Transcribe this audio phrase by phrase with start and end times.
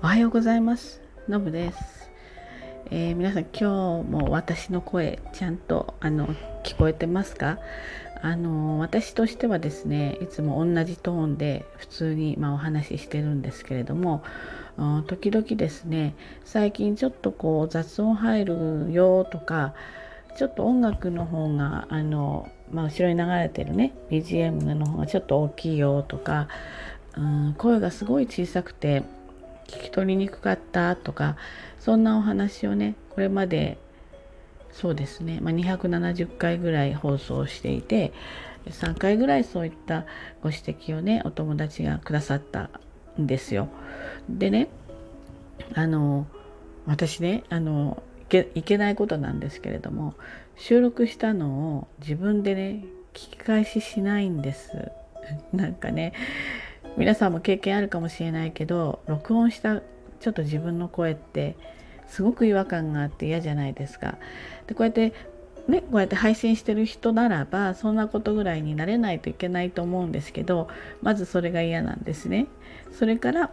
[0.00, 1.00] おはようございます。
[1.28, 2.08] のぶです、
[2.92, 6.28] えー、皆さん今日も私の声ちゃんとあの
[6.62, 7.58] 聞こえてますか？
[8.22, 14.22] あの私としてはですねいつも同じトーンで普通に、まあ、お話ししてるんですけれども
[15.08, 19.74] 時々ですね最近ちょっとこう雑音入るよとか
[20.36, 26.46] ちょっと音楽の方があの、まあ、後ろに流れてるね BGM の方がちょっと大きいよとか、
[27.16, 29.02] うん、声がすごい小さくて
[29.68, 31.36] 聞き取りにくかったとか
[31.78, 33.78] そんなお話をねこれまで
[34.72, 38.12] そうですね、まあ、270回ぐらい放送していて
[38.66, 40.04] 3回ぐらいそういった
[40.42, 42.70] ご指摘をねお友達がくださった
[43.18, 43.68] んですよ。
[44.28, 44.68] でね
[45.74, 46.26] あの
[46.86, 48.02] 私ねあの
[48.54, 50.14] いけないことなんですけれども
[50.56, 54.92] 収録したのを自分でね聞き返ししないんです。
[55.52, 56.12] なんかね
[56.98, 59.80] 皆さんも経験あるかもしれないけど録音した
[60.20, 61.56] ちょっと自分の声って
[62.08, 64.18] すごく違和感があって嫌じゃないですか。
[64.66, 65.12] でこうやって
[65.68, 70.68] ね、こうやって配信してる人ならばそんなことぐらいになれないといけないと思うんですけど
[71.02, 72.46] まずそれが嫌なんですね。
[72.90, 73.50] それから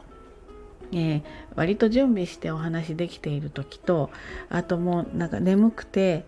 [0.91, 1.23] えー、
[1.55, 4.09] 割と準備してお話できている時と
[4.49, 6.25] あともうなんか眠くて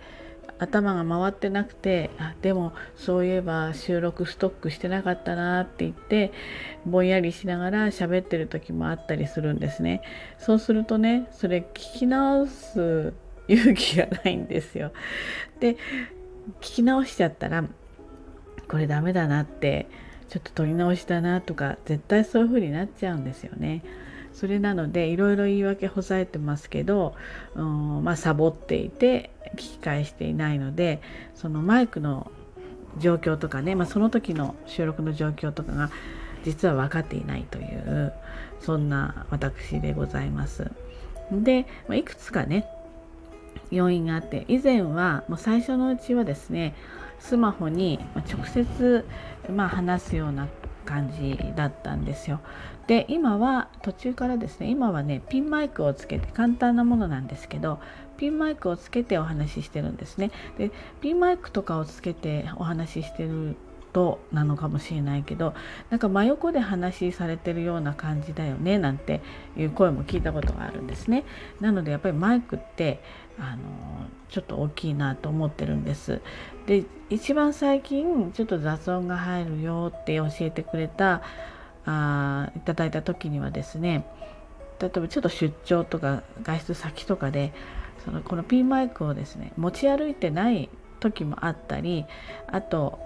[0.59, 6.31] 頭が回ってなくてあでもそういえば収録ストックしてなかったなって言って
[6.85, 10.01] ぼんやりしながら喋ってる時もあったりするんですね
[10.39, 13.13] そうするとねそれ聞き直す
[13.47, 14.91] 勇気がないんですよ
[15.59, 15.77] で
[16.61, 17.63] 聞き直しちゃったら
[18.67, 19.87] これダメだなって
[20.29, 23.81] ちょっと撮り直しだなとか絶対そういう風になっちゃうんですよね。
[24.33, 27.15] それなのでいろいろ言い訳ほざえてますけど、
[27.55, 31.01] うん、まあサボっていて聞き返していないので
[31.35, 32.31] そのマイクの
[32.99, 35.91] 状況とかね、まあ、その時の収録の状況とかが
[36.43, 38.13] 実は分かっていないという
[38.59, 40.71] そんな私でございます。
[41.31, 42.65] で、まあ、いくつかね
[43.69, 46.73] 要因があって以前はもう最初のうちはですね
[47.19, 47.99] スマホに
[48.31, 49.05] 直接、
[49.49, 50.47] まあ、話すような
[50.87, 52.39] 感じだったんですよ。
[52.87, 57.79] で今は途中からですね今はねピンマイクをつけて簡単なものなんですけど
[58.15, 60.31] ピンマイクをつけてお話ししてるんですね。
[60.57, 60.71] で
[61.01, 63.57] ピンマイクとかをつけてお話ししてる
[63.91, 65.53] となのかもしれないけど
[65.89, 69.21] なんか真横で話しされてるような感じだよねなんて
[69.57, 71.25] いう声も聞いたことがあるんですね。
[71.59, 73.01] なのでやっぱりマイクって
[73.39, 76.21] あのちょっと大きいなと思ってるんです。
[76.65, 81.21] で一番最近ちょっと雑音が入るよって教えてくれた
[81.85, 84.05] あいただいた時にはですね
[84.79, 87.53] 例えばちょっと出張とか外出先とかで
[88.03, 92.05] そのこのピンマイクをですね持ち歩いてない時もあったり
[92.47, 92.99] あと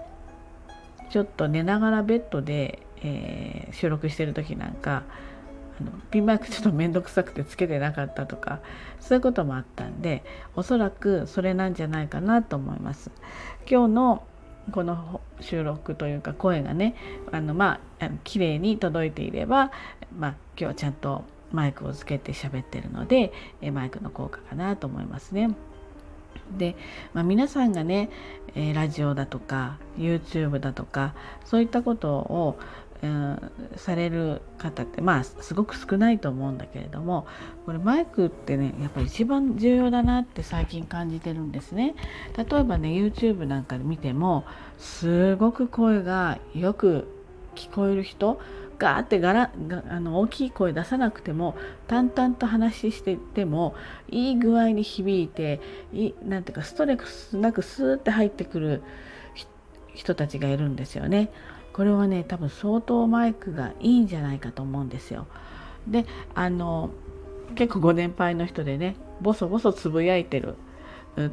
[1.10, 5.04] ちょっと寝ながらベッドで、えー、収録してる時なんか
[5.82, 8.60] のピンマイクちょっと面倒くさくてつけてなかったとか
[9.00, 10.24] そういうこともあったんで
[10.56, 13.10] おそらくそれなんじゃないかなと思います。
[13.70, 14.22] 今日の
[14.70, 16.94] この収録というか声がね
[17.32, 19.72] あのまあ綺麗に届いていれば、
[20.16, 23.32] まあ、今日はちゃんとマイクをつけて喋ってるので
[23.72, 25.54] マイクの効果かなと思いますね。
[26.56, 26.76] で、
[27.12, 28.10] まあ、皆さんがね、
[28.74, 32.58] ラジオだとか YouTube だとかそういったことを、
[33.02, 37.26] うん、される方ってまあすごく少ないと思うんだけれども
[37.66, 41.96] これマイクってねやっぱり一番重要だなって最近感じてるんですね。
[42.36, 44.44] 例えばね YouTube なんかで見ても
[44.78, 47.08] すごく声がよく
[47.56, 48.40] 聞こえる人
[48.78, 49.52] ガーってガラ
[49.88, 51.56] あの大きい声出さなくても
[51.88, 53.74] 淡々と話していても
[54.10, 55.60] いい具合に響いて
[55.92, 58.82] いなんていうかストレスなくスーって入ってくる
[59.94, 61.30] 人たちがいるんですよね。
[61.72, 65.26] これはね多分相当マイクがいいんじゃないかと思うんですよ。
[65.86, 66.90] であの
[67.54, 70.56] 結構ご年配の人でねボソボソつぶやいてる。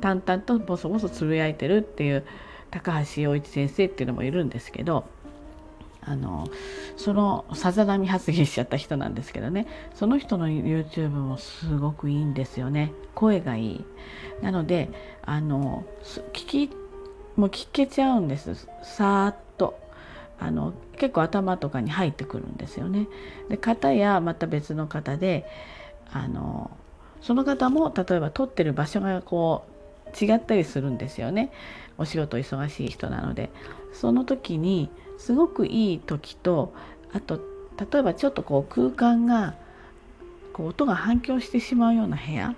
[0.02, 2.26] 淡々とボソボソつぶやいてるっていう
[2.70, 5.06] 高橋洋一先生っていうのもいるんですけど
[6.02, 6.48] あの
[6.98, 12.92] そのさざ波発言しちゃった人なんですけどねその人の YouTube もすごくいいんですよね。
[13.16, 13.86] 声がいい。
[14.42, 14.90] なので
[15.24, 15.86] あの
[16.34, 16.72] 聞き
[17.38, 18.68] もう聞けちゃうんです。
[18.84, 19.36] さーっ
[20.40, 23.08] あの結構頭とかに入ってくるんですよね。
[23.50, 25.46] で方やまた別の方で
[26.12, 26.72] あの
[27.22, 29.66] その方も例えば撮ってる場所がこ
[30.06, 31.52] う違ったりするんですよね。
[31.98, 33.50] お仕事忙しい人なので。
[33.92, 36.74] その時にすごくいい時と
[37.12, 37.40] あと
[37.92, 39.56] 例えばちょっとこう空間が
[40.54, 42.56] こう音が反響してしまうような部屋。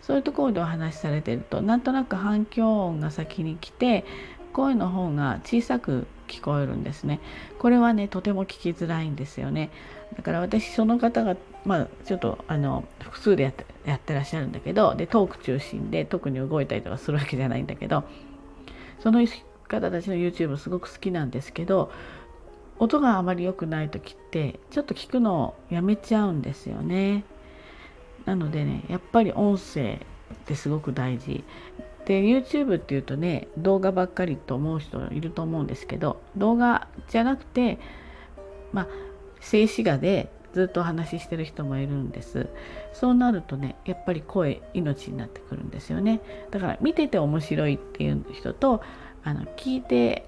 [0.00, 4.04] そういうところでお話しされてるとなんとなく反響音が先に来て
[4.52, 7.20] 声の方が小さく聞こえるんですね。
[7.58, 9.70] これはねとても聞きづらいんですよね。
[10.16, 18.04] だから私その方がまあちょっとあの複数でやってやってらっしゃるんだけどでトーク中心で特に動いたりとかするわけじゃないんだけど
[19.00, 19.26] その
[19.68, 21.90] 方たちの YouTube すごく好きなんですけど
[22.78, 27.24] 音があまり良くない時ってちょっと聞くのをやめちゃうんですよね。
[28.24, 30.00] なのでねやっぱり音声
[30.34, 31.44] ってすごく大事。
[32.06, 37.78] で YouTube っていうとね動画ばっかりと思う人いると思うんですけど動画じゃなくて
[38.72, 38.88] まあ
[39.40, 42.48] 静止画でずっとお話ししてる人もいるんです。
[42.92, 46.20] そうなるとねやっぱり声命になってくるんですよね。
[46.50, 48.82] だから見てて面白いっていう人と
[49.24, 50.26] あの聞いて、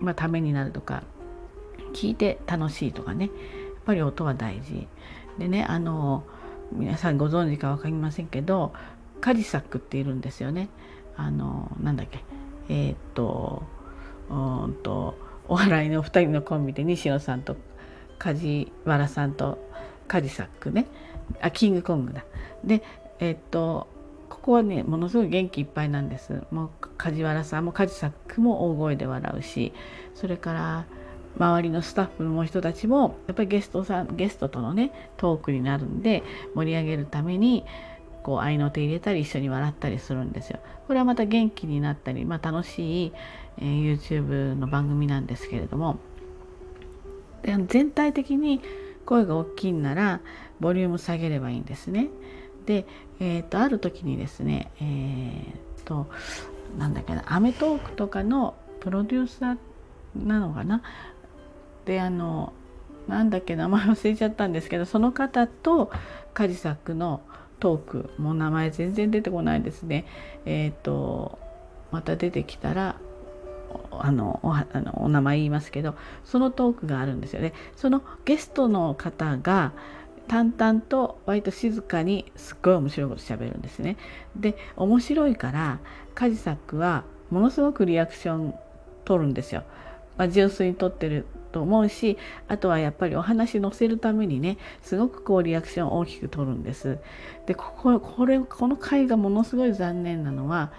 [0.00, 1.02] まあ、ためになるとか
[1.94, 3.32] 聞いて楽しいとかねやっ
[3.84, 4.86] ぱり音は大事。
[5.38, 6.24] でねあの
[6.70, 8.72] 皆さんご存知か分かりませんけど
[9.22, 10.68] カジサックっているんですよね。
[11.16, 12.24] あのなんだっけ
[12.68, 13.62] えー、っと
[14.28, 14.34] う
[14.68, 15.16] んと
[15.48, 17.56] お笑いの2人のコンビで西野さんと
[18.18, 19.58] 梶原さんと
[20.08, 20.86] カジサックね
[21.40, 22.24] あキングコングだ。
[22.64, 22.82] で
[23.20, 23.86] えー、っと
[24.28, 26.42] ここはねものすごい元気いっぱいなんです。
[26.50, 29.72] もう梶原さんもカジサックも大声で笑うし
[30.14, 30.86] それから
[31.36, 36.22] 周りのスタッフの人たちもやっぱりゲストさんゲストとのねトークになるんで
[36.54, 37.64] 盛り上げるために
[38.22, 40.60] こう合いの手入れたり一緒に笑ったりするんですよ。
[40.86, 43.12] これはまた元気になったり、まあ、楽しい、
[43.58, 45.98] えー、YouTube の番組なんですけれども
[47.42, 48.60] で全体的に
[49.04, 50.20] 声が大きいんなら
[50.60, 52.08] ボリューム下げればいいんですね。
[52.66, 52.86] で、
[53.18, 56.10] えーと、ある時にですねえーと、と
[56.78, 59.58] なんだっけな『アメトーーク』とかのプロデューサー
[60.26, 60.82] なのかな？
[61.84, 62.52] であの
[63.08, 65.90] なんだっけ名前忘れちゃったんですけどその方と
[66.34, 67.20] カジサックの
[67.62, 70.04] トークもう名前全然出てこないですね。
[70.46, 71.38] えっ、ー、と
[71.92, 72.96] また出てきたら
[73.92, 74.40] あの
[74.96, 75.94] お名前言いますけど
[76.24, 77.52] そのトークがあるんですよね。
[77.76, 79.70] そのゲストの方が
[80.26, 83.96] 淡々と割と静かにすっごい面白いこと喋るんですね。
[84.34, 85.78] で面白いから
[86.16, 88.54] カジサックはものすごくリアクション
[89.04, 89.62] 取るんですよ、
[90.16, 92.18] まあ、純粋に取ってると思うし
[92.48, 96.98] あとはやっぱりお話載せるためにねすごくこうリアクションを大きく取るんです。
[97.46, 100.72] でこここれこの回がものすごい残念なのは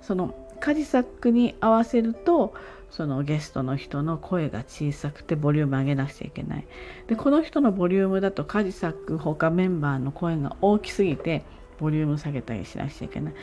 [0.00, 2.54] そのカジサックに合わせると
[2.90, 6.66] そのゲストの人の声が小さくてボリューム上げなくちゃいけない。
[7.08, 11.42] でこの人のボリュームだとカジサック他メンバーの声が大きすぎて
[11.80, 13.34] ボリューム下げたりしなくちゃいけない。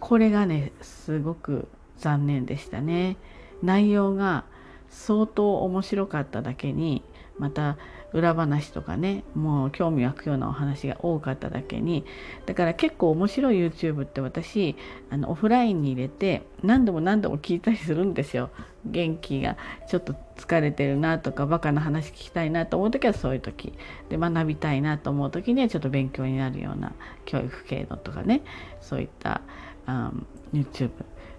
[0.00, 1.68] これがねすごく
[1.98, 3.16] 残念でしたね。
[3.62, 4.44] 内容が
[4.92, 7.02] 相当面白かっただけに
[7.38, 7.76] また
[8.12, 12.04] 裏話とかねもう興味湧くようなお話が多かっただけに
[12.44, 14.76] だから結構面白い YouTube って私
[15.10, 18.50] あのオフラインに入れて何度も何度も聞いたりするんですよ。
[18.84, 19.56] 元気が
[19.88, 23.72] ちょっと疲れてるなとかバカな話聞きたいなと思う時はそういう時。
[24.10, 26.92] で学びたいなと思う時にはちょっと勉強になるような
[27.24, 28.42] 教育系のとかね
[28.80, 29.40] そういった、
[29.86, 30.90] うん、YouTube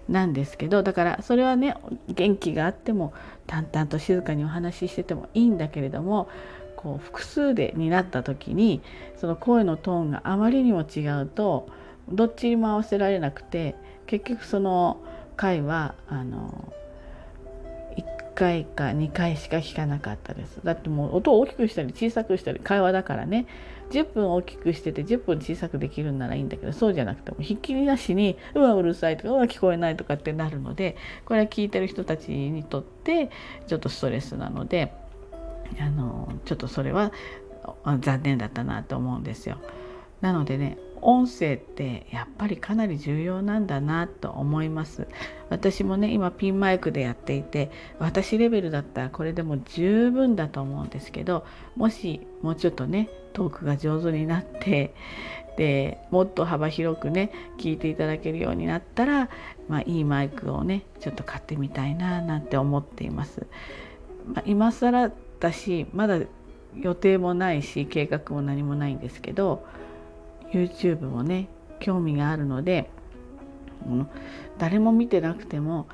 [0.08, 1.76] なんですけどだからそれはね
[2.08, 3.12] 元気があっても
[3.46, 6.28] 淡々と静かにお話ししててもいいんだけれども
[6.76, 8.82] こう複数でになった時に
[9.16, 11.68] その声のトーンがあまりにも違うと
[12.08, 13.74] どっちにも合わせられなくて
[14.06, 15.02] 結局その
[15.36, 16.72] 回はあの
[18.34, 23.46] 回か2回しか聞かなかったですだってもう音を大きくしたり小さくしたり会話だからね
[23.90, 33.30] 10分大きくしてて10分小さくできるんならいいんだけどそうじゃなくてもひっきりなしにうわうるさいとかうわ聞こえないとかってなるのでこれは聞いてる人たちにとって
[33.66, 34.92] ちょっとストレスなので
[35.80, 37.12] あのちょっとそれは
[38.00, 39.58] 残念だったなと思うんですよ。
[40.20, 45.06] なのでね音声ってやっぱりかなり重要なんだなと思います
[45.50, 51.44] 私もね今ピンマイクでやっていて私レベルだったらこれでも十分だと思うんですけど
[51.76, 54.94] もしもうちょっとねトークが上手になって
[55.58, 59.28] でもっと幅広くね聞いていただけるようになったら、
[59.68, 63.46] まあ、いいマイクをねちょっと買ってみたいななんて思っています。
[64.26, 66.18] まあ、今更だしまだ
[66.74, 69.64] 予定もないし計画も何もないんですけど
[70.52, 71.48] YouTube もね
[71.80, 72.90] 興味があるので
[74.58, 75.86] 誰も見てなくても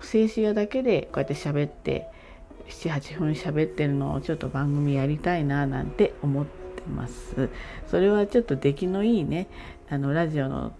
[0.00, 2.08] 静止画だけでこうやって喋って
[2.68, 7.50] 78分喋ってるのをちょっと番組やりたいななんて思ってます。
[7.86, 9.48] それはちょっと出来のいいね
[9.88, 10.72] あのラジオの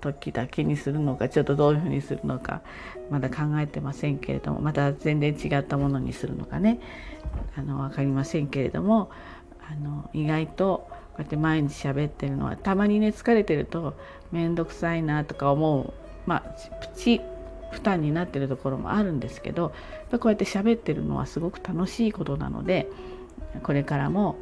[0.00, 2.62] 時だけにするのかちょっとどういうふうにするのか
[3.10, 6.78] まだ考えてませんけれどもまた全然違ったものにするのかね
[7.56, 9.10] あの分かりませんけれども
[9.66, 13.94] あの意外とこうやって毎日喋ってるのはたまにね疲れてると
[14.32, 15.92] 面倒くさいなとか思う
[16.26, 16.40] まあ
[16.80, 17.20] プチ
[17.70, 19.72] 負担になってるところもあるんですけど
[20.10, 22.88] こうやって喋ってるのはすごく楽しいことなので
[23.62, 24.36] これからも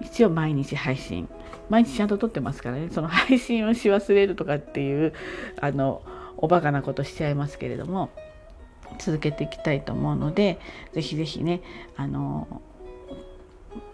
[0.00, 1.28] 一応毎日配信
[1.70, 5.12] 毎日ちゃんと撮ってますからねその配信をし忘れるとかっていう
[5.60, 6.02] あの
[6.36, 8.10] おバカなことしちゃいますけれども
[8.98, 10.58] 続けていきたいと思うので
[10.92, 11.62] 是非是非ね
[11.96, 12.62] あの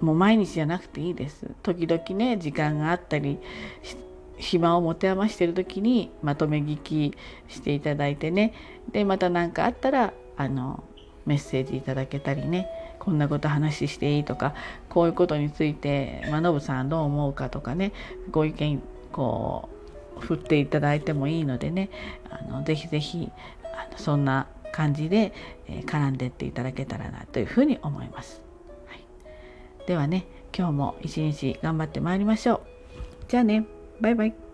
[0.01, 1.47] もう毎日じゃなくていいです。
[1.63, 3.39] 時々ね時間があったり
[4.37, 7.15] 暇を持て余してる時にまとめ聞き
[7.49, 8.55] していただいてね。
[8.93, 10.83] でまた何かあったらあの
[11.27, 12.69] メッセージいただけたりね。
[12.99, 14.55] こんなこと話していいとか
[14.89, 17.93] こういうことについて、まのぶさんどう思うかとかね。
[18.31, 18.83] ご意見
[19.13, 19.69] こ
[20.17, 21.91] う振っていただいてもいいのでね。
[22.29, 23.31] あのぜひぜひ
[23.65, 25.33] あのそんな感じで、
[25.69, 28.48] えー、絡んでっていただけたらなというふうに思います。
[29.89, 32.61] ではね今日も一日頑張ってまいりましょう。
[33.27, 33.65] じゃあね
[34.03, 34.48] バイバイ。